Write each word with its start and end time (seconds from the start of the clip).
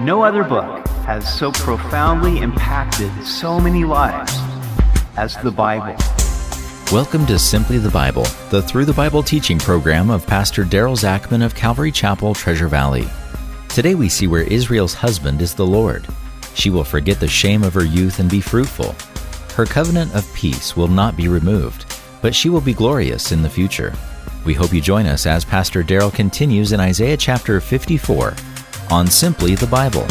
No 0.00 0.22
other 0.22 0.44
book 0.44 0.86
has 1.06 1.26
so 1.38 1.50
profoundly 1.50 2.40
impacted 2.40 3.10
so 3.24 3.58
many 3.58 3.82
lives 3.84 4.30
as 5.16 5.38
the 5.38 5.50
Bible. 5.50 5.96
Welcome 6.92 7.24
to 7.24 7.38
Simply 7.38 7.78
the 7.78 7.88
Bible, 7.88 8.26
the 8.50 8.60
Through 8.60 8.84
the 8.84 8.92
Bible 8.92 9.22
teaching 9.22 9.58
program 9.58 10.10
of 10.10 10.26
Pastor 10.26 10.64
Daryl 10.64 10.98
Zachman 10.98 11.42
of 11.42 11.54
Calvary 11.54 11.90
Chapel, 11.90 12.34
Treasure 12.34 12.68
Valley. 12.68 13.08
Today 13.70 13.94
we 13.94 14.10
see 14.10 14.26
where 14.26 14.42
Israel's 14.42 14.92
husband 14.92 15.40
is 15.40 15.54
the 15.54 15.66
Lord. 15.66 16.06
She 16.52 16.68
will 16.68 16.84
forget 16.84 17.18
the 17.18 17.26
shame 17.26 17.62
of 17.62 17.72
her 17.72 17.86
youth 17.86 18.18
and 18.18 18.30
be 18.30 18.42
fruitful. 18.42 18.94
Her 19.54 19.64
covenant 19.64 20.14
of 20.14 20.30
peace 20.34 20.76
will 20.76 20.88
not 20.88 21.16
be 21.16 21.28
removed, 21.28 21.86
but 22.20 22.34
she 22.34 22.50
will 22.50 22.60
be 22.60 22.74
glorious 22.74 23.32
in 23.32 23.40
the 23.40 23.48
future. 23.48 23.94
We 24.44 24.52
hope 24.52 24.74
you 24.74 24.82
join 24.82 25.06
us 25.06 25.24
as 25.24 25.46
Pastor 25.46 25.82
Daryl 25.82 26.12
continues 26.12 26.72
in 26.72 26.80
Isaiah 26.80 27.16
chapter 27.16 27.62
54 27.62 28.36
on 28.90 29.06
Simply 29.08 29.54
the 29.54 29.66
Bible. 29.66 30.06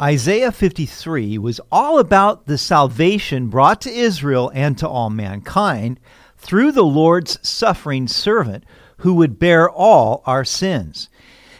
Isaiah 0.00 0.52
53 0.52 1.38
was 1.38 1.60
all 1.72 1.98
about 1.98 2.46
the 2.46 2.58
salvation 2.58 3.48
brought 3.48 3.80
to 3.82 3.90
Israel 3.90 4.50
and 4.54 4.76
to 4.78 4.88
all 4.88 5.08
mankind 5.08 5.98
through 6.36 6.72
the 6.72 6.84
Lord's 6.84 7.38
suffering 7.46 8.06
servant 8.06 8.64
who 8.98 9.14
would 9.14 9.38
bear 9.38 9.70
all 9.70 10.22
our 10.26 10.44
sins. 10.44 11.08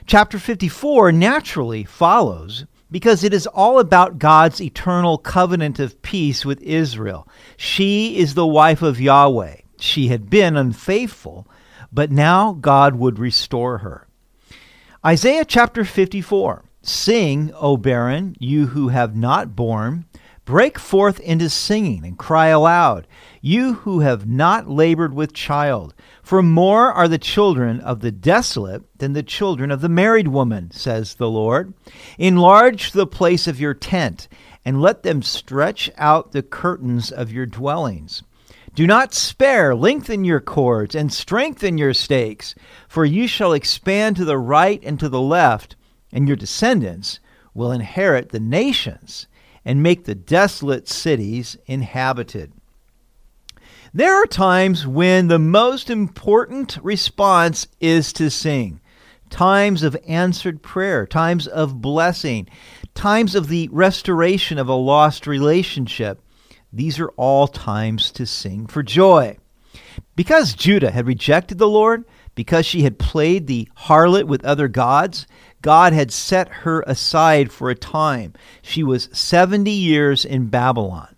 Chapter 0.07 0.39
54 0.39 1.12
naturally 1.12 1.85
follows 1.85 2.66
because 2.91 3.24
it 3.24 3.35
is 3.35 3.47
all 3.47 3.79
about 3.79 4.19
God's 4.19 4.61
eternal 4.61 5.19
covenant 5.19 5.79
of 5.79 6.01
peace 6.02 6.45
with 6.45 6.63
Israel. 6.63 7.27
She 7.57 8.19
is 8.19 8.35
the 8.35 8.47
wife 8.47 8.83
of 8.83 9.01
Yahweh. 9.01 9.57
She 9.79 10.09
had 10.09 10.30
been 10.30 10.57
unfaithful, 10.57 11.49
but 11.93 12.11
now 12.11 12.52
God 12.52 12.95
would 12.97 13.19
restore 13.19 13.79
her. 13.79 14.07
Isaiah 15.06 15.45
chapter 15.45 15.85
54 15.85 16.65
Sing, 16.82 17.52
O 17.54 17.76
barren, 17.76 18.35
you 18.40 18.66
who 18.66 18.88
have 18.88 19.15
not 19.15 19.54
borne. 19.54 20.07
Break 20.45 20.80
forth 20.80 21.21
into 21.21 21.49
singing 21.49 22.04
and 22.04 22.18
cry 22.18 22.49
aloud, 22.49 23.07
you 23.40 23.74
who 23.74 24.01
have 24.01 24.27
not 24.27 24.68
labored 24.68 25.15
with 25.15 25.32
child. 25.32 25.95
For 26.24 26.43
more 26.43 26.93
are 26.93 27.07
the 27.07 27.18
children 27.18 27.79
of 27.79 28.01
the 28.01 28.10
desolate 28.10 28.82
than 28.99 29.12
the 29.12 29.23
children 29.23 29.71
of 29.71 29.80
the 29.80 29.88
married 29.88 30.27
woman, 30.27 30.73
says 30.73 31.15
the 31.15 31.30
Lord. 31.30 31.73
Enlarge 32.18 32.90
the 32.90 33.07
place 33.07 33.46
of 33.46 33.60
your 33.60 33.74
tent, 33.74 34.27
and 34.65 34.82
let 34.82 35.04
them 35.04 35.23
stretch 35.23 35.88
out 35.96 36.32
the 36.32 36.43
curtains 36.43 37.12
of 37.12 37.30
your 37.30 37.46
dwellings. 37.46 38.24
Do 38.77 38.87
not 38.87 39.15
spare, 39.15 39.74
lengthen 39.74 40.27
your 40.27 40.38
cords, 40.38 40.95
and 40.95 41.10
strengthen 41.10 41.79
your 41.79 41.95
stakes, 41.95 42.55
for 42.88 43.07
you 43.07 43.27
shall 43.27 43.55
expand 43.55 44.16
to 44.16 44.24
the 44.27 44.37
right 44.37 44.83
and 44.85 45.01
to 45.01 45.09
the 45.09 45.21
left, 45.21 45.77
and 46.13 46.29
your 46.29 46.37
descendants 46.37 47.18
will 47.55 47.73
inherit 47.73 48.29
the 48.29 48.38
nations 48.38 49.29
and 49.65 49.83
make 49.83 50.05
the 50.05 50.15
desolate 50.15 50.91
cities 50.91 51.57
inhabited. 51.65 52.52
There 53.95 54.15
are 54.15 54.27
times 54.27 54.87
when 54.87 55.29
the 55.29 55.38
most 55.38 55.88
important 55.88 56.77
response 56.83 57.66
is 57.80 58.13
to 58.13 58.29
sing. 58.29 58.83
Times 59.30 59.83
of 59.85 59.96
answered 60.07 60.61
prayer, 60.61 61.07
times 61.07 61.46
of 61.46 61.80
blessing, 61.80 62.46
times 62.95 63.35
of 63.35 63.49
the 63.49 63.71
restoration 63.73 64.59
of 64.59 64.69
a 64.69 64.75
lost 64.75 65.27
relationship, 65.27 66.21
these 66.72 66.98
are 66.98 67.10
all 67.16 67.48
times 67.48 68.10
to 68.12 68.26
sing 68.26 68.66
for 68.66 68.82
joy. 68.82 69.38
Because 70.14 70.54
Judah 70.54 70.91
had 70.91 71.06
rejected 71.06 71.59
the 71.59 71.69
Lord, 71.69 72.04
because 72.34 72.66
she 72.66 72.82
had 72.82 72.98
played 72.98 73.47
the 73.47 73.69
harlot 73.86 74.25
with 74.25 74.44
other 74.44 74.69
gods, 74.69 75.26
God 75.62 75.92
had 75.92 76.12
set 76.12 76.48
her 76.48 76.84
aside 76.87 77.50
for 77.50 77.70
a 77.70 77.75
time. 77.75 78.34
She 78.62 78.82
was 78.82 79.09
70 79.12 79.71
years 79.71 80.25
in 80.25 80.47
Babylon. 80.47 81.16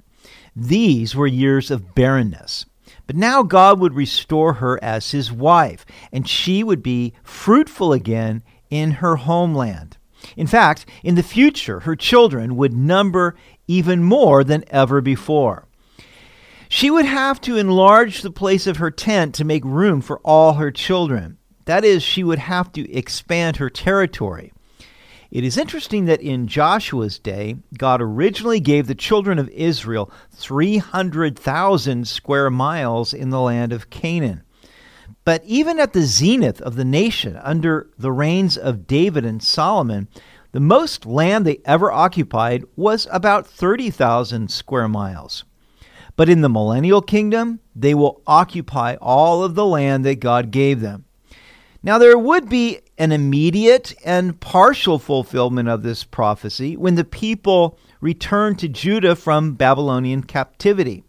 These 0.55 1.15
were 1.15 1.27
years 1.27 1.71
of 1.71 1.95
barrenness. 1.95 2.67
But 3.07 3.17
now 3.17 3.43
God 3.43 3.81
would 3.81 3.95
restore 3.95 4.55
her 4.55 4.83
as 4.83 5.13
his 5.13 5.33
wife, 5.33 5.87
and 6.13 6.29
she 6.29 6.63
would 6.63 6.83
be 6.83 7.15
fruitful 7.23 7.93
again 7.93 8.43
in 8.71 8.93
her 8.93 9.17
homeland. 9.17 9.97
In 10.37 10.47
fact, 10.47 10.85
in 11.03 11.15
the 11.15 11.23
future, 11.23 11.81
her 11.81 11.97
children 11.97 12.57
would 12.57 12.75
number 12.75 13.35
even 13.69 14.03
more 14.03 14.43
than 14.43 14.65
ever 14.69 15.01
before. 15.01 15.69
She 16.69 16.91
would 16.91 17.07
have 17.07 17.41
to 17.43 17.57
enlarge 17.57 18.21
the 18.23 18.31
place 18.31 18.67
of 18.67 18.79
her 18.79 18.91
tent 18.91 19.35
to 19.37 19.45
make 19.45 19.65
room 19.65 20.01
for 20.01 20.19
all 20.25 20.55
her 20.55 20.71
children. 20.71 21.39
That 21.67 21.85
is, 21.85 22.03
she 22.03 22.25
would 22.25 22.39
have 22.39 22.73
to 22.73 22.91
expand 22.93 23.57
her 23.57 23.71
territory. 23.71 24.53
It 25.31 25.45
is 25.45 25.59
interesting 25.59 26.07
that 26.07 26.23
in 26.23 26.47
Joshua's 26.47 27.19
day, 27.19 27.57
God 27.77 28.01
originally 28.01 28.61
gave 28.61 28.87
the 28.87 28.95
children 28.95 29.39
of 29.39 29.51
Israel 29.51 30.11
300,000 30.33 32.09
square 32.09 32.51
miles 32.51 33.13
in 33.13 33.29
the 33.29 33.41
land 33.41 33.73
of 33.73 33.91
Canaan. 33.91 34.43
But 35.25 35.45
even 35.45 35.79
at 35.79 35.93
the 35.93 36.07
zenith 36.07 36.63
of 36.63 36.77
the 36.77 36.85
nation, 36.85 37.39
under 37.43 37.91
the 37.99 38.13
reigns 38.13 38.57
of 38.57 38.87
David 38.87 39.27
and 39.27 39.43
Solomon, 39.43 40.09
the 40.53 40.61
most 40.61 41.05
land 41.05 41.47
they 41.47 41.61
ever 41.65 41.93
occupied 41.93 42.65
was 42.77 43.07
about 43.11 43.47
30,000 43.47 44.51
square 44.51 44.89
miles. 44.89 45.45
But 46.17 46.29
in 46.29 46.41
the 46.41 46.49
millennial 46.49 47.03
kingdom, 47.03 47.61
they 47.77 47.95
will 47.95 48.23
occupy 48.27 48.97
all 49.01 49.45
of 49.45 49.55
the 49.55 49.67
land 49.67 50.05
that 50.05 50.21
God 50.21 50.51
gave 50.51 50.81
them. 50.81 51.05
Now, 51.83 51.99
there 51.99 52.19
would 52.19 52.49
be 52.49 52.81
an 52.99 53.13
immediate 53.13 53.95
and 54.05 54.41
partial 54.41 54.99
fulfillment 54.99 55.69
of 55.69 55.83
this 55.83 56.03
prophecy 56.03 56.77
when 56.77 56.97
the 56.97 57.05
people 57.05 57.79
return 58.01 58.57
to 58.57 58.69
Judah 58.69 59.15
from 59.15 59.55
Babylonian 59.55 60.25
captivity. 60.25 61.05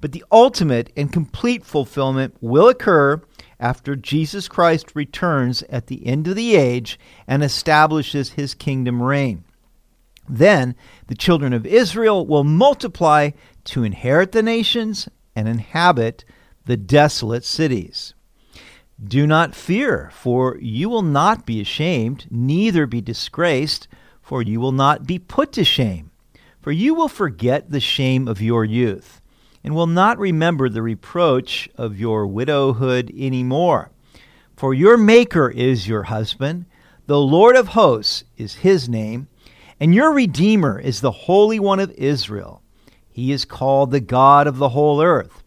But 0.00 0.12
the 0.12 0.24
ultimate 0.30 0.92
and 0.96 1.12
complete 1.12 1.64
fulfillment 1.64 2.36
will 2.40 2.68
occur 2.68 3.22
after 3.60 3.96
Jesus 3.96 4.48
Christ 4.48 4.92
returns 4.94 5.62
at 5.64 5.86
the 5.86 6.06
end 6.06 6.28
of 6.28 6.36
the 6.36 6.56
age 6.56 6.98
and 7.26 7.42
establishes 7.42 8.32
his 8.32 8.54
kingdom 8.54 9.02
reign. 9.02 9.44
Then 10.28 10.74
the 11.06 11.14
children 11.14 11.52
of 11.52 11.66
Israel 11.66 12.26
will 12.26 12.44
multiply 12.44 13.30
to 13.64 13.84
inherit 13.84 14.32
the 14.32 14.42
nations 14.42 15.08
and 15.36 15.48
inhabit 15.48 16.24
the 16.64 16.76
desolate 16.76 17.44
cities. 17.44 18.14
Do 19.02 19.26
not 19.26 19.54
fear, 19.54 20.10
for 20.14 20.56
you 20.60 20.88
will 20.88 21.02
not 21.02 21.44
be 21.44 21.60
ashamed, 21.60 22.26
neither 22.30 22.86
be 22.86 23.00
disgraced, 23.00 23.88
for 24.22 24.40
you 24.40 24.60
will 24.60 24.72
not 24.72 25.06
be 25.06 25.18
put 25.18 25.52
to 25.52 25.64
shame. 25.64 26.10
For 26.60 26.72
you 26.72 26.94
will 26.94 27.08
forget 27.08 27.70
the 27.70 27.80
shame 27.80 28.26
of 28.26 28.40
your 28.40 28.64
youth, 28.64 29.20
and 29.64 29.74
will 29.74 29.86
not 29.86 30.18
remember 30.18 30.68
the 30.68 30.82
reproach 30.82 31.68
of 31.76 31.98
your 31.98 32.26
widowhood 32.26 33.10
any 33.16 33.42
more. 33.42 33.90
For 34.54 34.74
your 34.74 34.96
Maker 34.96 35.50
is 35.50 35.88
your 35.88 36.04
husband, 36.04 36.66
the 37.06 37.18
Lord 37.18 37.56
of 37.56 37.68
hosts 37.68 38.24
is 38.36 38.56
his 38.56 38.88
name, 38.88 39.28
and 39.80 39.94
your 39.94 40.12
Redeemer 40.12 40.78
is 40.78 41.00
the 41.00 41.10
Holy 41.10 41.58
One 41.58 41.80
of 41.80 41.90
Israel. 41.92 42.62
He 43.10 43.32
is 43.32 43.44
called 43.44 43.90
the 43.90 44.00
God 44.00 44.46
of 44.46 44.58
the 44.58 44.70
whole 44.70 45.02
earth. 45.02 45.42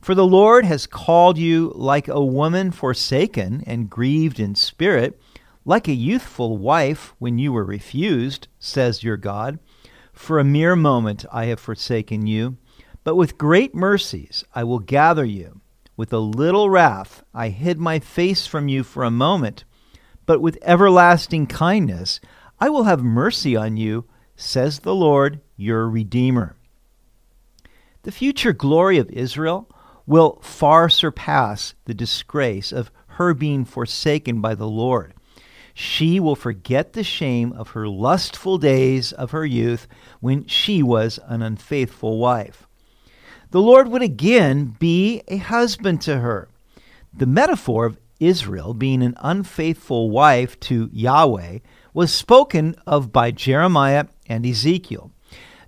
For 0.00 0.14
the 0.14 0.26
Lord 0.26 0.64
has 0.64 0.86
called 0.86 1.36
you 1.36 1.72
like 1.74 2.08
a 2.08 2.24
woman 2.24 2.70
forsaken 2.70 3.64
and 3.66 3.90
grieved 3.90 4.38
in 4.38 4.54
spirit, 4.54 5.20
like 5.64 5.88
a 5.88 5.92
youthful 5.92 6.56
wife 6.56 7.14
when 7.18 7.38
you 7.38 7.52
were 7.52 7.64
refused, 7.64 8.46
says 8.58 9.02
your 9.02 9.16
God. 9.16 9.58
For 10.12 10.38
a 10.38 10.44
mere 10.44 10.76
moment 10.76 11.24
I 11.32 11.46
have 11.46 11.58
forsaken 11.58 12.26
you, 12.26 12.56
but 13.06 13.14
with 13.14 13.38
great 13.38 13.72
mercies 13.72 14.42
I 14.52 14.64
will 14.64 14.80
gather 14.80 15.24
you. 15.24 15.60
With 15.96 16.12
a 16.12 16.18
little 16.18 16.68
wrath 16.68 17.22
I 17.32 17.50
hid 17.50 17.78
my 17.78 18.00
face 18.00 18.48
from 18.48 18.66
you 18.66 18.82
for 18.82 19.04
a 19.04 19.12
moment, 19.12 19.64
but 20.26 20.40
with 20.40 20.58
everlasting 20.62 21.46
kindness 21.46 22.18
I 22.58 22.68
will 22.68 22.82
have 22.82 23.04
mercy 23.04 23.54
on 23.54 23.76
you, 23.76 24.06
says 24.34 24.80
the 24.80 24.92
Lord 24.92 25.40
your 25.56 25.88
Redeemer. 25.88 26.56
The 28.02 28.10
future 28.10 28.52
glory 28.52 28.98
of 28.98 29.08
Israel 29.10 29.70
will 30.04 30.40
far 30.42 30.88
surpass 30.88 31.74
the 31.84 31.94
disgrace 31.94 32.72
of 32.72 32.90
her 33.06 33.34
being 33.34 33.64
forsaken 33.64 34.40
by 34.40 34.56
the 34.56 34.66
Lord. 34.68 35.14
She 35.74 36.18
will 36.18 36.34
forget 36.34 36.94
the 36.94 37.04
shame 37.04 37.52
of 37.52 37.68
her 37.68 37.86
lustful 37.86 38.58
days 38.58 39.12
of 39.12 39.30
her 39.30 39.46
youth 39.46 39.86
when 40.18 40.44
she 40.48 40.82
was 40.82 41.20
an 41.28 41.40
unfaithful 41.40 42.18
wife. 42.18 42.65
The 43.50 43.60
Lord 43.60 43.88
would 43.88 44.02
again 44.02 44.76
be 44.78 45.22
a 45.28 45.36
husband 45.36 46.00
to 46.02 46.18
her. 46.18 46.48
The 47.14 47.26
metaphor 47.26 47.86
of 47.86 47.98
Israel 48.18 48.74
being 48.74 49.02
an 49.02 49.14
unfaithful 49.18 50.10
wife 50.10 50.58
to 50.60 50.90
Yahweh 50.92 51.58
was 51.94 52.12
spoken 52.12 52.74
of 52.86 53.12
by 53.12 53.30
Jeremiah 53.30 54.06
and 54.26 54.44
Ezekiel. 54.44 55.12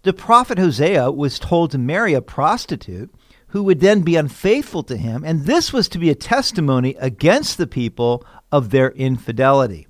The 0.03 0.13
prophet 0.13 0.59
Hosea 0.59 1.11
was 1.13 1.39
told 1.39 1.71
to 1.71 1.79
marry 1.79 2.15
a 2.15 2.21
prostitute 2.21 3.15
who 3.49 3.63
would 3.63 3.81
then 3.81 4.03
be 4.03 4.17
unfaithful 4.17 4.83
to 4.85 4.97
him, 4.97 5.25
and 5.25 5.45
this 5.45 5.73
was 5.73 5.89
to 5.89 5.99
be 5.99 6.11
a 6.11 6.15
testimony 6.15 6.95
against 6.99 7.59
the 7.59 7.67
people 7.67 8.25
of 8.53 8.71
their 8.71 8.91
infidelity. 8.91 9.87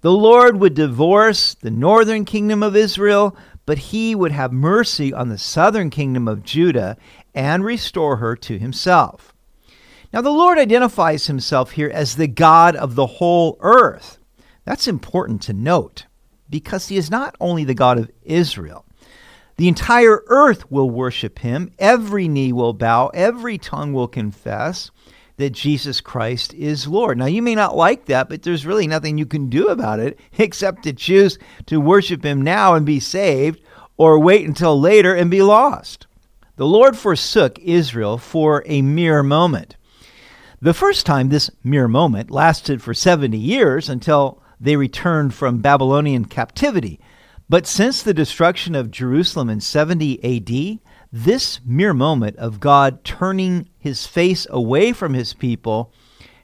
The 0.00 0.12
Lord 0.12 0.60
would 0.60 0.74
divorce 0.74 1.54
the 1.54 1.70
northern 1.70 2.24
kingdom 2.24 2.62
of 2.62 2.76
Israel, 2.76 3.36
but 3.68 3.76
he 3.76 4.14
would 4.14 4.32
have 4.32 4.50
mercy 4.50 5.12
on 5.12 5.28
the 5.28 5.36
southern 5.36 5.90
kingdom 5.90 6.26
of 6.26 6.42
Judah 6.42 6.96
and 7.34 7.62
restore 7.62 8.16
her 8.16 8.34
to 8.34 8.58
himself. 8.58 9.34
Now, 10.10 10.22
the 10.22 10.30
Lord 10.30 10.56
identifies 10.56 11.26
himself 11.26 11.72
here 11.72 11.90
as 11.92 12.16
the 12.16 12.28
God 12.28 12.76
of 12.76 12.94
the 12.94 13.04
whole 13.06 13.58
earth. 13.60 14.16
That's 14.64 14.88
important 14.88 15.42
to 15.42 15.52
note 15.52 16.06
because 16.48 16.88
he 16.88 16.96
is 16.96 17.10
not 17.10 17.36
only 17.40 17.62
the 17.62 17.74
God 17.74 17.98
of 17.98 18.10
Israel. 18.22 18.86
The 19.58 19.68
entire 19.68 20.22
earth 20.28 20.70
will 20.70 20.88
worship 20.88 21.40
him, 21.40 21.70
every 21.78 22.26
knee 22.26 22.54
will 22.54 22.72
bow, 22.72 23.08
every 23.08 23.58
tongue 23.58 23.92
will 23.92 24.08
confess 24.08 24.90
that 25.38 25.50
Jesus 25.50 26.00
Christ 26.00 26.52
is 26.54 26.86
Lord. 26.86 27.16
Now, 27.16 27.26
you 27.26 27.42
may 27.42 27.54
not 27.54 27.76
like 27.76 28.04
that, 28.06 28.28
but 28.28 28.42
there's 28.42 28.66
really 28.66 28.86
nothing 28.86 29.16
you 29.16 29.26
can 29.26 29.48
do 29.48 29.68
about 29.68 30.00
it 30.00 30.18
except 30.38 30.82
to 30.82 30.92
choose 30.92 31.38
to 31.66 31.80
worship 31.80 32.24
Him 32.24 32.42
now 32.42 32.74
and 32.74 32.84
be 32.84 33.00
saved, 33.00 33.60
or 33.96 34.18
wait 34.18 34.46
until 34.46 34.78
later 34.78 35.14
and 35.14 35.30
be 35.30 35.42
lost. 35.42 36.06
The 36.56 36.66
Lord 36.66 36.96
forsook 36.96 37.58
Israel 37.60 38.18
for 38.18 38.62
a 38.66 38.82
mere 38.82 39.22
moment. 39.22 39.76
The 40.60 40.74
first 40.74 41.06
time 41.06 41.28
this 41.28 41.50
mere 41.62 41.88
moment 41.88 42.30
lasted 42.30 42.82
for 42.82 42.92
70 42.94 43.36
years 43.38 43.88
until 43.88 44.42
they 44.60 44.76
returned 44.76 45.34
from 45.34 45.58
Babylonian 45.58 46.24
captivity. 46.24 46.98
But 47.48 47.66
since 47.66 48.02
the 48.02 48.12
destruction 48.12 48.74
of 48.74 48.90
Jerusalem 48.90 49.48
in 49.48 49.60
70 49.60 50.18
AD, 50.24 50.80
this 51.12 51.60
mere 51.64 51.94
moment 51.94 52.36
of 52.36 52.60
God 52.60 53.04
turning 53.04 53.68
his 53.88 54.06
face 54.06 54.46
away 54.50 54.92
from 54.92 55.14
his 55.14 55.32
people 55.32 55.90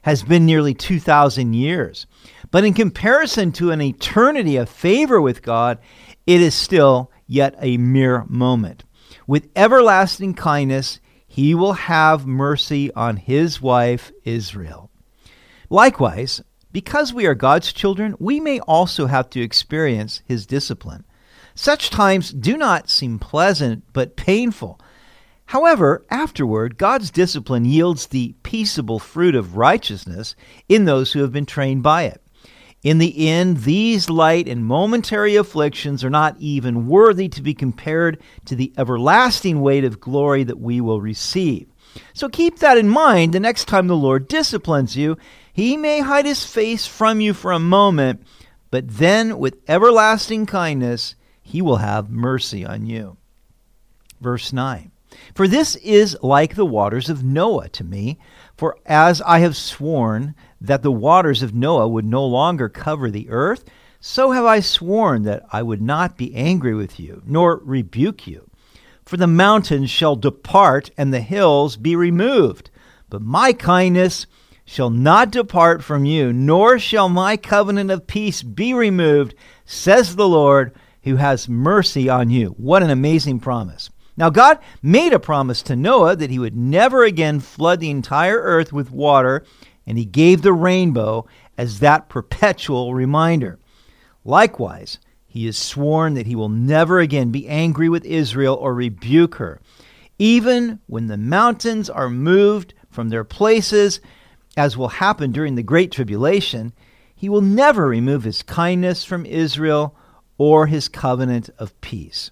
has 0.01 0.23
been 0.23 0.47
nearly 0.47 0.73
2,000 0.73 1.53
years. 1.53 2.07
But 2.49 2.63
in 2.63 2.73
comparison 2.73 3.51
to 3.53 3.69
an 3.69 3.81
eternity 3.81 4.57
of 4.57 4.67
favor 4.67 5.21
with 5.21 5.43
God, 5.43 5.77
it 6.25 6.41
is 6.41 6.55
still 6.55 7.11
yet 7.27 7.55
a 7.59 7.77
mere 7.77 8.25
moment. 8.27 8.83
With 9.27 9.49
everlasting 9.55 10.33
kindness, 10.33 10.99
he 11.27 11.53
will 11.53 11.73
have 11.73 12.25
mercy 12.25 12.91
on 12.93 13.17
his 13.17 13.61
wife 13.61 14.11
Israel. 14.23 14.89
Likewise, 15.69 16.41
because 16.71 17.13
we 17.13 17.27
are 17.27 17.35
God's 17.35 17.71
children, 17.71 18.15
we 18.19 18.39
may 18.39 18.59
also 18.61 19.05
have 19.05 19.29
to 19.31 19.41
experience 19.41 20.23
his 20.25 20.47
discipline. 20.47 21.05
Such 21.53 21.91
times 21.91 22.31
do 22.31 22.57
not 22.57 22.89
seem 22.89 23.19
pleasant, 23.19 23.83
but 23.93 24.15
painful. 24.15 24.79
However, 25.47 26.03
afterward, 26.09 26.77
God's 26.77 27.11
discipline 27.11 27.65
yields 27.65 28.07
the 28.07 28.35
peaceable 28.43 28.99
fruit 28.99 29.35
of 29.35 29.57
righteousness 29.57 30.35
in 30.67 30.85
those 30.85 31.11
who 31.11 31.21
have 31.21 31.31
been 31.31 31.45
trained 31.45 31.83
by 31.83 32.03
it. 32.03 32.21
In 32.83 32.99
the 32.99 33.27
end, 33.27 33.57
these 33.57 34.09
light 34.09 34.47
and 34.47 34.65
momentary 34.65 35.35
afflictions 35.35 36.03
are 36.03 36.09
not 36.09 36.35
even 36.39 36.87
worthy 36.87 37.27
to 37.29 37.41
be 37.41 37.53
compared 37.53 38.21
to 38.45 38.55
the 38.55 38.73
everlasting 38.77 39.61
weight 39.61 39.83
of 39.83 39.99
glory 39.99 40.43
that 40.43 40.59
we 40.59 40.81
will 40.81 41.01
receive. 41.01 41.67
So 42.13 42.29
keep 42.29 42.59
that 42.59 42.77
in 42.77 42.89
mind 42.89 43.33
the 43.33 43.39
next 43.39 43.65
time 43.65 43.87
the 43.87 43.95
Lord 43.95 44.27
disciplines 44.27 44.95
you. 44.95 45.17
He 45.51 45.77
may 45.77 46.01
hide 46.01 46.25
his 46.25 46.45
face 46.45 46.85
from 46.85 47.21
you 47.21 47.33
for 47.33 47.51
a 47.51 47.59
moment, 47.59 48.21
but 48.69 48.87
then 48.87 49.39
with 49.39 49.57
everlasting 49.67 50.45
kindness, 50.45 51.15
he 51.41 51.61
will 51.61 51.77
have 51.77 52.09
mercy 52.09 52.65
on 52.65 52.85
you. 52.85 53.17
Verse 54.21 54.51
9 54.51 54.91
For 55.33 55.47
this 55.47 55.75
is 55.77 56.17
like 56.21 56.55
the 56.55 56.65
waters 56.65 57.09
of 57.09 57.23
Noah 57.23 57.69
to 57.69 57.83
me, 57.83 58.19
for 58.55 58.77
as 58.85 59.21
I 59.21 59.39
have 59.39 59.57
sworn 59.57 60.35
that 60.61 60.83
the 60.83 60.91
waters 60.91 61.41
of 61.41 61.53
Noah 61.53 61.87
would 61.87 62.05
no 62.05 62.25
longer 62.25 62.69
cover 62.69 63.09
the 63.09 63.29
earth, 63.29 63.63
so 63.99 64.31
have 64.31 64.45
I 64.45 64.59
sworn 64.59 65.23
that 65.23 65.43
I 65.51 65.63
would 65.63 65.81
not 65.81 66.17
be 66.17 66.35
angry 66.35 66.75
with 66.75 66.99
you, 66.99 67.23
nor 67.25 67.57
rebuke 67.63 68.27
you. 68.27 68.49
For 69.03 69.17
the 69.17 69.27
mountains 69.27 69.89
shall 69.89 70.15
depart, 70.15 70.91
and 70.97 71.13
the 71.13 71.21
hills 71.21 71.77
be 71.77 71.95
removed. 71.95 72.69
But 73.09 73.21
my 73.21 73.53
kindness 73.53 74.25
shall 74.65 74.89
not 74.89 75.31
depart 75.31 75.83
from 75.83 76.05
you, 76.05 76.33
nor 76.33 76.79
shall 76.79 77.07
my 77.07 77.37
covenant 77.37 77.91
of 77.91 78.07
peace 78.07 78.41
be 78.41 78.73
removed, 78.73 79.35
says 79.63 80.15
the 80.15 80.27
Lord 80.27 80.73
who 81.03 81.17
has 81.17 81.47
mercy 81.47 82.09
on 82.09 82.31
you. 82.31 82.49
What 82.57 82.81
an 82.81 82.89
amazing 82.89 83.39
promise. 83.39 83.91
Now, 84.17 84.29
God 84.29 84.59
made 84.81 85.13
a 85.13 85.19
promise 85.19 85.61
to 85.63 85.75
Noah 85.75 86.15
that 86.15 86.29
he 86.29 86.39
would 86.39 86.55
never 86.55 87.03
again 87.03 87.39
flood 87.39 87.79
the 87.79 87.89
entire 87.89 88.39
earth 88.39 88.71
with 88.71 88.91
water, 88.91 89.45
and 89.85 89.97
he 89.97 90.05
gave 90.05 90.41
the 90.41 90.53
rainbow 90.53 91.27
as 91.57 91.79
that 91.79 92.07
perpetual 92.07 92.93
reminder. 92.93 93.59
Likewise, 94.23 94.99
he 95.27 95.45
has 95.45 95.57
sworn 95.57 96.13
that 96.13 96.27
he 96.27 96.35
will 96.35 96.49
never 96.49 96.99
again 96.99 97.29
be 97.31 97.47
angry 97.47 97.89
with 97.89 98.05
Israel 98.05 98.55
or 98.55 98.73
rebuke 98.73 99.35
her. 99.35 99.59
Even 100.17 100.79
when 100.87 101.07
the 101.07 101.17
mountains 101.17 101.89
are 101.89 102.09
moved 102.09 102.73
from 102.89 103.09
their 103.09 103.25
places, 103.25 103.99
as 104.55 104.77
will 104.77 104.87
happen 104.87 105.33
during 105.33 105.55
the 105.55 105.63
Great 105.63 105.91
Tribulation, 105.91 106.71
he 107.13 107.27
will 107.27 107.41
never 107.41 107.85
remove 107.85 108.23
his 108.23 108.43
kindness 108.43 109.03
from 109.03 109.25
Israel 109.25 109.95
or 110.37 110.67
his 110.67 110.87
covenant 110.87 111.49
of 111.59 111.79
peace. 111.81 112.31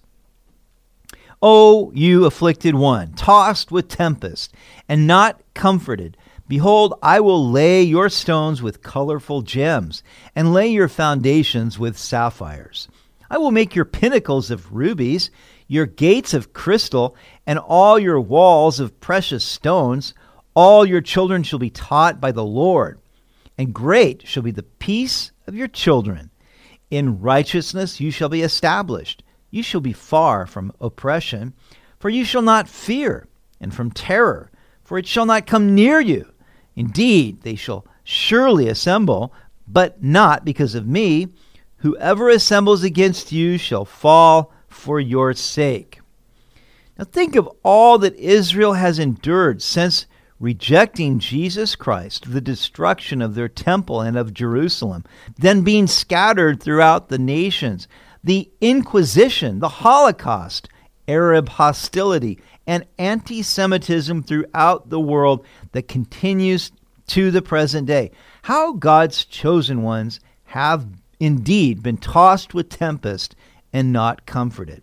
O 1.46 1.92
you 1.92 2.24
afflicted 2.24 2.74
one, 2.74 3.12
tossed 3.12 3.70
with 3.70 3.88
tempest, 3.88 4.54
and 4.88 5.06
not 5.06 5.42
comforted, 5.52 6.16
behold, 6.48 6.94
I 7.02 7.20
will 7.20 7.50
lay 7.50 7.82
your 7.82 8.08
stones 8.08 8.62
with 8.62 8.82
colorful 8.82 9.42
gems, 9.42 10.02
and 10.34 10.54
lay 10.54 10.68
your 10.68 10.88
foundations 10.88 11.78
with 11.78 11.98
sapphires. 11.98 12.88
I 13.28 13.36
will 13.36 13.50
make 13.50 13.74
your 13.74 13.84
pinnacles 13.84 14.50
of 14.50 14.72
rubies, 14.72 15.30
your 15.68 15.84
gates 15.84 16.32
of 16.32 16.54
crystal, 16.54 17.14
and 17.46 17.58
all 17.58 17.98
your 17.98 18.22
walls 18.22 18.80
of 18.80 18.98
precious 19.00 19.44
stones. 19.44 20.14
All 20.54 20.86
your 20.86 21.02
children 21.02 21.42
shall 21.42 21.58
be 21.58 21.68
taught 21.68 22.22
by 22.22 22.32
the 22.32 22.42
Lord, 22.42 22.98
and 23.58 23.74
great 23.74 24.26
shall 24.26 24.42
be 24.42 24.50
the 24.50 24.62
peace 24.62 25.30
of 25.46 25.54
your 25.54 25.68
children. 25.68 26.30
In 26.90 27.20
righteousness 27.20 28.00
you 28.00 28.10
shall 28.10 28.30
be 28.30 28.40
established. 28.40 29.22
You 29.54 29.62
shall 29.62 29.80
be 29.80 29.92
far 29.92 30.46
from 30.46 30.72
oppression, 30.80 31.54
for 32.00 32.10
you 32.10 32.24
shall 32.24 32.42
not 32.42 32.68
fear, 32.68 33.28
and 33.60 33.72
from 33.72 33.92
terror, 33.92 34.50
for 34.82 34.98
it 34.98 35.06
shall 35.06 35.26
not 35.26 35.46
come 35.46 35.76
near 35.76 36.00
you. 36.00 36.32
Indeed, 36.74 37.42
they 37.42 37.54
shall 37.54 37.86
surely 38.02 38.66
assemble, 38.66 39.32
but 39.68 40.02
not 40.02 40.44
because 40.44 40.74
of 40.74 40.88
me. 40.88 41.28
Whoever 41.76 42.28
assembles 42.30 42.82
against 42.82 43.30
you 43.30 43.56
shall 43.56 43.84
fall 43.84 44.52
for 44.66 44.98
your 44.98 45.32
sake. 45.34 46.00
Now 46.98 47.04
think 47.04 47.36
of 47.36 47.48
all 47.62 47.98
that 47.98 48.16
Israel 48.16 48.72
has 48.72 48.98
endured 48.98 49.62
since 49.62 50.06
rejecting 50.40 51.20
Jesus 51.20 51.76
Christ, 51.76 52.32
the 52.32 52.40
destruction 52.40 53.22
of 53.22 53.36
their 53.36 53.48
temple 53.48 54.00
and 54.00 54.16
of 54.16 54.34
Jerusalem, 54.34 55.04
then 55.38 55.62
being 55.62 55.86
scattered 55.86 56.60
throughout 56.60 57.08
the 57.08 57.18
nations, 57.18 57.86
the 58.24 58.50
Inquisition, 58.60 59.60
the 59.60 59.68
Holocaust, 59.68 60.68
Arab 61.06 61.50
hostility, 61.50 62.40
and 62.66 62.86
anti 62.98 63.42
Semitism 63.42 64.22
throughout 64.22 64.88
the 64.88 64.98
world 64.98 65.44
that 65.72 65.86
continues 65.86 66.72
to 67.08 67.30
the 67.30 67.42
present 67.42 67.86
day. 67.86 68.10
How 68.42 68.72
God's 68.72 69.24
chosen 69.26 69.82
ones 69.82 70.20
have 70.44 70.86
indeed 71.20 71.82
been 71.82 71.98
tossed 71.98 72.54
with 72.54 72.70
tempest 72.70 73.36
and 73.72 73.92
not 73.92 74.24
comforted. 74.24 74.82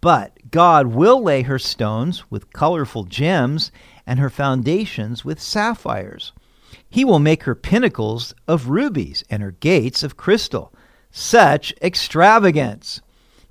But 0.00 0.50
God 0.50 0.88
will 0.88 1.22
lay 1.22 1.42
her 1.42 1.58
stones 1.58 2.30
with 2.30 2.52
colorful 2.52 3.04
gems 3.04 3.70
and 4.06 4.18
her 4.18 4.30
foundations 4.30 5.24
with 5.24 5.40
sapphires. 5.40 6.32
He 6.88 7.04
will 7.04 7.18
make 7.18 7.44
her 7.44 7.54
pinnacles 7.54 8.34
of 8.48 8.70
rubies 8.70 9.22
and 9.30 9.42
her 9.42 9.52
gates 9.52 10.02
of 10.02 10.16
crystal. 10.16 10.72
Such 11.10 11.74
extravagance! 11.82 13.00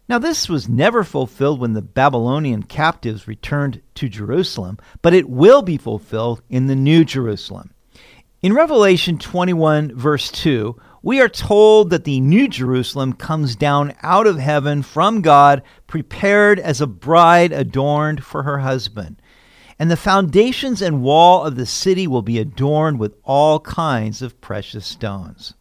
Now, 0.08 0.18
this 0.18 0.50
was 0.50 0.68
never 0.68 1.04
fulfilled 1.04 1.60
when 1.60 1.74
the 1.74 1.82
Babylonian 1.82 2.64
captives 2.64 3.28
returned 3.28 3.82
to 3.96 4.10
Jerusalem, 4.10 4.80
but 5.02 5.14
it 5.14 5.30
will 5.30 5.62
be 5.62 5.78
fulfilled 5.78 6.42
in 6.50 6.68
the 6.68 6.76
New 6.76 7.06
Jerusalem. 7.06 7.72
In 8.42 8.54
Revelation 8.54 9.18
21, 9.18 9.96
verse 9.96 10.32
2, 10.32 10.76
we 11.04 11.22
are 11.22 11.30
told 11.30 11.92
that 11.92 12.06
the 12.06 12.20
New 12.22 12.48
Jerusalem 12.48 13.14
comes 13.14 13.56
down 13.56 13.94
out 14.02 14.26
of 14.26 14.40
heaven 14.40 14.82
from 14.82 15.22
God, 15.22 15.62
prepared 15.86 16.60
as 16.60 16.82
a 16.82 16.88
bride 16.88 17.52
adorned 17.52 18.24
for 18.24 18.44
her 18.44 18.60
husband 18.60 19.22
and 19.80 19.90
the 19.90 19.98
foundations 19.98 20.82
and 20.82 21.02
wall 21.02 21.46
of 21.46 21.56
the 21.56 21.66
city 21.66 22.06
will 22.06 22.22
be 22.22 22.38
adorned 22.38 23.00
with 23.00 23.16
all 23.24 23.62
kinds 23.62 24.22
of 24.22 24.40
precious 24.42 24.86
stones. 24.86 25.54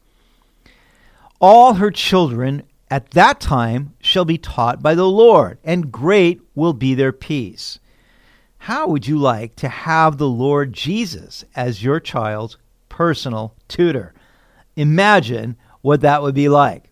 All 1.40 1.74
her 1.74 1.90
children 1.92 2.64
at 2.90 3.12
that 3.12 3.38
time 3.38 3.94
shall 4.00 4.24
be 4.24 4.38
taught 4.38 4.82
by 4.82 4.94
the 4.94 5.08
Lord, 5.08 5.58
and 5.62 5.92
great 5.92 6.40
will 6.54 6.72
be 6.72 6.94
their 6.94 7.12
peace. 7.12 7.78
How 8.58 8.88
would 8.88 9.06
you 9.06 9.18
like 9.18 9.54
to 9.56 9.68
have 9.68 10.18
the 10.18 10.28
Lord 10.28 10.72
Jesus 10.72 11.44
as 11.54 11.84
your 11.84 12.00
child's 12.00 12.56
personal 12.88 13.54
tutor? 13.68 14.14
Imagine 14.74 15.56
what 15.80 16.00
that 16.00 16.22
would 16.22 16.34
be 16.34 16.48
like. 16.48 16.90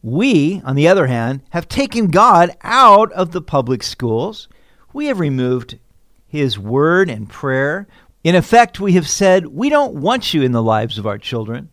We, 0.00 0.62
on 0.64 0.76
the 0.76 0.86
other 0.86 1.08
hand, 1.08 1.42
have 1.50 1.68
taken 1.68 2.06
God 2.06 2.56
out 2.62 3.10
of 3.12 3.32
the 3.32 3.42
public 3.42 3.82
schools. 3.82 4.48
We 4.92 5.06
have 5.06 5.18
removed 5.18 5.80
His 6.28 6.56
word 6.56 7.10
and 7.10 7.28
prayer. 7.28 7.88
In 8.22 8.36
effect, 8.36 8.78
we 8.78 8.92
have 8.92 9.08
said, 9.08 9.46
We 9.46 9.68
don't 9.70 9.94
want 9.94 10.32
you 10.32 10.42
in 10.42 10.52
the 10.52 10.62
lives 10.62 10.98
of 10.98 11.06
our 11.06 11.18
children. 11.18 11.70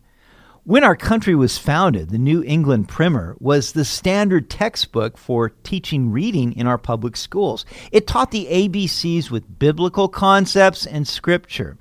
When 0.66 0.82
our 0.82 0.96
country 0.96 1.34
was 1.34 1.58
founded, 1.58 2.08
the 2.08 2.16
New 2.16 2.42
England 2.42 2.88
Primer 2.88 3.36
was 3.38 3.72
the 3.72 3.84
standard 3.84 4.48
textbook 4.48 5.18
for 5.18 5.50
teaching 5.50 6.10
reading 6.10 6.54
in 6.54 6.66
our 6.66 6.78
public 6.78 7.18
schools. 7.18 7.66
It 7.92 8.06
taught 8.06 8.30
the 8.30 8.46
ABCs 8.50 9.30
with 9.30 9.58
biblical 9.58 10.08
concepts 10.08 10.86
and 10.86 11.06
scripture. 11.06 11.76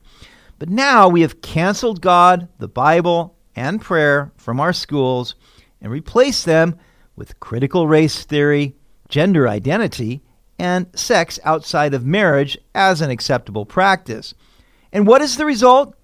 But 0.60 0.68
now 0.68 1.08
we 1.08 1.22
have 1.22 1.42
canceled 1.42 2.02
God, 2.02 2.50
the 2.60 2.68
Bible, 2.68 3.38
and 3.56 3.80
prayer 3.80 4.34
from 4.36 4.60
our 4.60 4.74
schools 4.74 5.36
and 5.80 5.90
replaced 5.90 6.46
them 6.46 6.78
with 7.16 7.40
critical 7.40 7.88
race 7.88 8.26
theory, 8.26 8.76
gender 9.08 9.48
identity, 9.48 10.24
and 10.60 10.88
sex 10.94 11.40
outside 11.46 11.94
of 11.94 12.06
marriage 12.06 12.58
as 12.76 13.00
an 13.00 13.12
acceptable 13.12 13.66
practice. 13.66 14.34
And 14.92 15.08
what 15.08 15.22
is 15.22 15.38
the 15.38 15.46
result? 15.46 15.96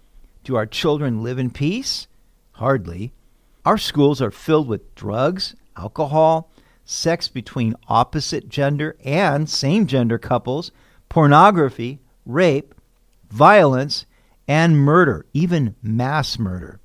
Do 0.46 0.56
our 0.56 0.66
children 0.66 1.24
live 1.24 1.40
in 1.40 1.52
peace? 1.52 2.08
Hardly. 2.60 3.14
Our 3.64 3.78
schools 3.78 4.22
are 4.22 4.32
filled 4.32 4.68
with 4.68 4.94
drugs, 4.94 5.56
alcohol, 5.78 6.52
sex 6.84 7.30
between 7.30 7.74
opposite 7.88 8.50
gender 8.50 8.98
and 9.06 9.50
same 9.50 9.88
gender 9.88 10.18
couples, 10.18 10.74
pornography, 11.08 12.00
rape, 12.26 12.76
violence, 13.30 14.06
and 14.46 14.78
murder, 14.78 15.26
even 15.32 15.76
mass 15.82 16.38
murder. 16.38 16.82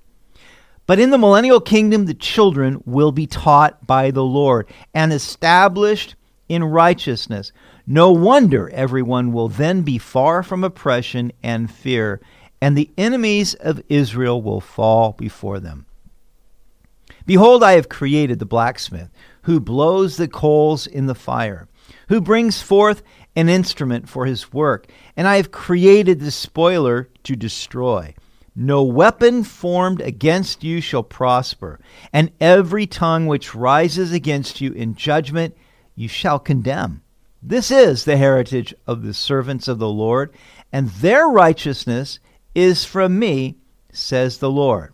But 0.86 1.00
in 1.00 1.10
the 1.10 1.18
millennial 1.18 1.60
kingdom, 1.60 2.06
the 2.06 2.14
children 2.14 2.80
will 2.86 3.10
be 3.10 3.26
taught 3.26 3.84
by 3.84 4.12
the 4.12 4.22
Lord 4.22 4.68
and 4.94 5.12
established 5.12 6.14
in 6.48 6.62
righteousness. 6.62 7.50
No 7.84 8.12
wonder 8.12 8.70
everyone 8.70 9.32
will 9.32 9.48
then 9.48 9.82
be 9.82 9.98
far 9.98 10.44
from 10.44 10.62
oppression 10.62 11.32
and 11.42 11.68
fear 11.68 12.20
and 12.64 12.78
the 12.78 12.88
enemies 12.97 13.52
of 13.52 13.83
Israel 13.90 14.40
will 14.40 14.59
fall 14.59 15.12
before 15.12 15.61
them. 15.61 15.85
Behold, 17.26 17.62
I 17.62 17.73
have 17.73 17.90
created 17.90 18.38
the 18.38 18.47
blacksmith, 18.47 19.11
who 19.42 19.61
blows 19.61 20.16
the 20.16 20.28
coals 20.28 20.87
in 20.87 21.04
the 21.04 21.14
fire, 21.14 21.68
who 22.09 22.23
brings 22.23 22.62
forth 22.62 23.02
an 23.37 23.50
instrument 23.50 24.09
for 24.09 24.25
his 24.25 24.50
work, 24.50 24.87
and 25.14 25.28
I 25.28 25.37
have 25.37 25.50
created 25.50 26.21
the 26.21 26.30
spoiler 26.30 27.11
to 27.25 27.37
destroy. 27.37 28.14
No 28.56 28.83
weapon 28.83 29.44
formed 29.44 30.00
against 30.00 30.64
you 30.64 30.80
shall 30.80 31.02
prosper, 31.02 31.78
and 32.14 32.33
every 32.40 32.87
tongue 32.87 33.26
which 33.26 33.54
rises 33.54 34.11
against 34.11 34.62
you 34.62 34.73
in 34.73 34.94
judgment 34.94 35.54
you 35.94 36.09
shall 36.09 36.38
condemn. 36.38 37.02
This 37.42 37.71
is 37.71 38.06
the 38.06 38.16
heritage 38.16 38.73
of 38.87 39.02
the 39.02 39.12
servants 39.12 39.68
of 39.68 39.78
the 39.78 39.90
Lord, 39.90 40.33
and 40.73 40.88
their 40.88 41.28
righteousness 41.28 42.21
is 42.54 42.84
from 42.84 43.18
me, 43.18 43.56
says 43.92 44.38
the 44.38 44.50
Lord. 44.50 44.92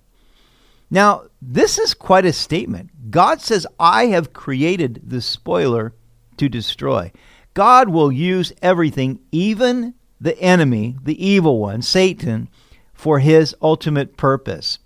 Now, 0.90 1.25
this 1.40 1.79
is 1.79 1.95
quite 1.95 2.25
a 2.25 2.33
statement. 2.33 3.11
God 3.11 3.40
says, 3.40 3.67
I 3.79 4.07
have 4.07 4.33
created 4.33 5.02
the 5.05 5.21
spoiler 5.21 5.95
to 6.37 6.49
destroy. 6.49 7.12
God 7.55 7.88
will 7.88 8.11
use 8.11 8.52
everything, 8.61 9.21
even 9.31 9.95
the 10.21 10.38
enemy, 10.38 10.97
the 11.02 11.25
evil 11.25 11.59
one, 11.59 11.83
Satan, 11.83 12.49
for 12.93 13.21
his 13.21 13.55
ultimate 13.62 14.17
purpose. 14.17 14.79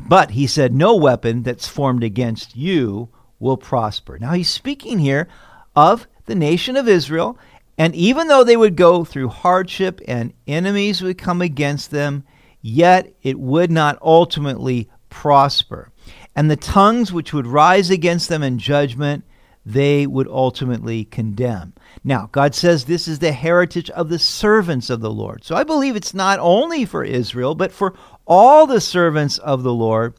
But 0.00 0.32
he 0.32 0.46
said, 0.46 0.74
No 0.74 0.96
weapon 0.96 1.42
that's 1.42 1.68
formed 1.68 2.02
against 2.02 2.56
you 2.56 3.08
will 3.38 3.56
prosper. 3.56 4.18
Now, 4.18 4.32
he's 4.32 4.48
speaking 4.48 4.98
here 4.98 5.28
of 5.76 6.06
the 6.26 6.34
nation 6.34 6.76
of 6.76 6.88
Israel 6.88 7.38
and 7.76 7.94
even 7.94 8.28
though 8.28 8.44
they 8.44 8.56
would 8.56 8.76
go 8.76 9.04
through 9.04 9.28
hardship 9.28 10.00
and 10.06 10.32
enemies 10.46 11.02
would 11.02 11.18
come 11.18 11.42
against 11.42 11.90
them, 11.90 12.24
yet 12.60 13.12
it 13.22 13.38
would 13.38 13.70
not 13.70 13.98
ultimately 14.00 14.88
prosper. 15.10 15.90
And 16.36 16.50
the 16.50 16.56
tongues 16.56 17.12
which 17.12 17.32
would 17.32 17.46
rise 17.46 17.90
against 17.90 18.28
them 18.28 18.42
in 18.42 18.58
judgment, 18.58 19.24
they 19.66 20.06
would 20.06 20.28
ultimately 20.28 21.04
condemn. 21.04 21.72
Now, 22.02 22.28
God 22.32 22.54
says 22.54 22.84
this 22.84 23.08
is 23.08 23.18
the 23.18 23.32
heritage 23.32 23.90
of 23.90 24.08
the 24.08 24.18
servants 24.18 24.90
of 24.90 25.00
the 25.00 25.10
Lord. 25.10 25.44
So 25.44 25.54
I 25.54 25.64
believe 25.64 25.96
it's 25.96 26.14
not 26.14 26.38
only 26.38 26.84
for 26.84 27.02
Israel, 27.02 27.54
but 27.54 27.72
for 27.72 27.94
all 28.26 28.66
the 28.66 28.80
servants 28.80 29.38
of 29.38 29.62
the 29.62 29.72
Lord. 29.72 30.14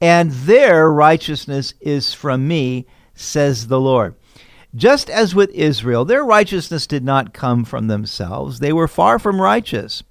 And 0.00 0.30
their 0.30 0.90
righteousness 0.90 1.74
is 1.80 2.14
from 2.14 2.46
me, 2.46 2.86
says 3.14 3.66
the 3.66 3.80
Lord. 3.80 4.14
Just 4.74 5.08
as 5.08 5.34
with 5.34 5.50
Israel, 5.50 6.04
their 6.04 6.24
righteousness 6.24 6.86
did 6.86 7.04
not 7.04 7.32
come 7.32 7.64
from 7.64 7.86
themselves, 7.86 8.58
they 8.58 8.72
were 8.72 8.88
far 8.88 9.18
from 9.18 9.40
righteous. 9.40 10.02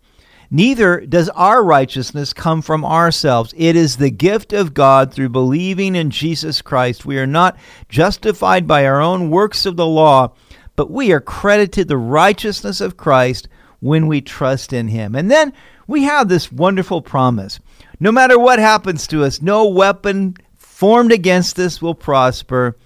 Neither 0.49 1.01
does 1.01 1.27
our 1.29 1.63
righteousness 1.63 2.31
come 2.31 2.61
from 2.61 2.85
ourselves. 2.85 3.53
It 3.57 3.75
is 3.75 3.97
the 3.97 4.09
gift 4.09 4.53
of 4.53 4.73
God 4.73 5.13
through 5.13 5.29
believing 5.29 5.93
in 5.95 6.09
Jesus 6.09 6.61
Christ. 6.61 7.05
We 7.05 7.17
are 7.19 7.27
not 7.27 7.57
justified 7.89 8.65
by 8.65 8.85
our 8.85 9.01
own 9.01 9.29
works 9.29 9.65
of 9.65 9.75
the 9.75 9.85
law, 9.85 10.33
but 10.77 10.89
we 10.89 11.11
are 11.11 11.19
credited 11.19 11.89
the 11.89 11.97
righteousness 11.97 12.79
of 12.79 12.95
Christ 12.95 13.49
when 13.81 14.07
we 14.07 14.21
trust 14.21 14.71
in 14.71 14.87
Him. 14.87 15.15
And 15.15 15.29
then 15.29 15.51
we 15.85 16.03
have 16.03 16.29
this 16.29 16.51
wonderful 16.51 17.01
promise 17.01 17.59
no 17.99 18.11
matter 18.11 18.37
what 18.37 18.59
happens 18.59 19.07
to 19.07 19.23
us, 19.23 19.41
no 19.41 19.67
weapon 19.67 20.35
formed 20.55 21.11
against 21.11 21.57
us 21.57 21.81
will 21.81 21.95
prosper 21.95 22.77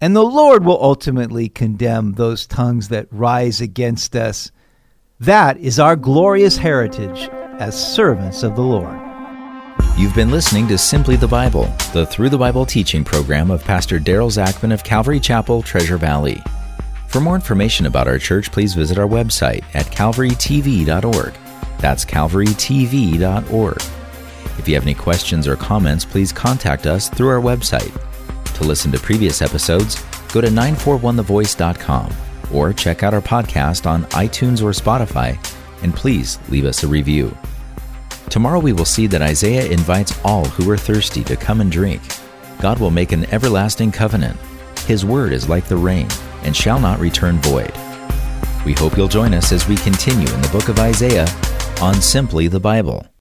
and 0.00 0.14
the 0.14 0.22
Lord 0.22 0.64
will 0.64 0.82
ultimately 0.82 1.48
condemn 1.48 2.12
those 2.12 2.46
tongues 2.46 2.88
that 2.88 3.06
rise 3.10 3.60
against 3.60 4.16
us. 4.16 4.50
That 5.20 5.56
is 5.58 5.78
our 5.78 5.96
glorious 5.96 6.56
heritage 6.56 7.28
as 7.58 7.94
servants 7.94 8.42
of 8.42 8.56
the 8.56 8.62
Lord. 8.62 9.00
You've 9.96 10.14
been 10.14 10.30
listening 10.30 10.66
to 10.68 10.78
Simply 10.78 11.16
the 11.16 11.28
Bible, 11.28 11.72
the 11.92 12.04
Through 12.06 12.30
the 12.30 12.38
Bible 12.38 12.66
teaching 12.66 13.04
program 13.04 13.50
of 13.50 13.64
Pastor 13.64 13.98
Daryl 14.00 14.30
Zachman 14.30 14.72
of 14.72 14.82
Calvary 14.82 15.20
Chapel, 15.20 15.62
Treasure 15.62 15.96
Valley. 15.96 16.42
For 17.08 17.20
more 17.20 17.36
information 17.36 17.86
about 17.86 18.08
our 18.08 18.18
church, 18.18 18.50
please 18.50 18.74
visit 18.74 18.98
our 18.98 19.06
website 19.06 19.64
at 19.72 19.86
calvarytv.org. 19.86 21.34
That's 21.78 22.04
calvarytv.org. 22.04 23.82
If 24.58 24.68
you 24.68 24.74
have 24.74 24.82
any 24.82 24.94
questions 24.94 25.46
or 25.46 25.56
comments, 25.56 26.04
please 26.04 26.32
contact 26.32 26.86
us 26.86 27.08
through 27.08 27.28
our 27.28 27.40
website 27.40 27.92
to 28.54 28.64
listen 28.64 28.90
to 28.92 28.98
previous 28.98 29.42
episodes, 29.42 30.02
go 30.32 30.40
to 30.40 30.48
941thevoice.com 30.48 32.12
or 32.52 32.72
check 32.72 33.02
out 33.02 33.14
our 33.14 33.20
podcast 33.20 33.86
on 33.86 34.04
iTunes 34.06 34.62
or 34.62 34.70
Spotify, 34.70 35.38
and 35.82 35.94
please 35.94 36.38
leave 36.48 36.64
us 36.64 36.82
a 36.82 36.88
review. 36.88 37.36
Tomorrow 38.30 38.60
we 38.60 38.72
will 38.72 38.84
see 38.84 39.06
that 39.06 39.22
Isaiah 39.22 39.66
invites 39.66 40.18
all 40.24 40.44
who 40.44 40.70
are 40.70 40.76
thirsty 40.76 41.22
to 41.24 41.36
come 41.36 41.60
and 41.60 41.70
drink. 41.70 42.02
God 42.60 42.78
will 42.78 42.90
make 42.90 43.12
an 43.12 43.24
everlasting 43.32 43.92
covenant. 43.92 44.38
His 44.86 45.04
word 45.04 45.32
is 45.32 45.48
like 45.48 45.66
the 45.66 45.76
rain 45.76 46.08
and 46.42 46.56
shall 46.56 46.78
not 46.78 47.00
return 47.00 47.38
void. 47.42 47.72
We 48.64 48.72
hope 48.72 48.96
you'll 48.96 49.08
join 49.08 49.34
us 49.34 49.52
as 49.52 49.68
we 49.68 49.76
continue 49.76 50.32
in 50.32 50.40
the 50.40 50.48
book 50.48 50.68
of 50.68 50.78
Isaiah 50.78 51.26
on 51.80 52.00
Simply 52.00 52.48
the 52.48 52.60
Bible. 52.60 53.06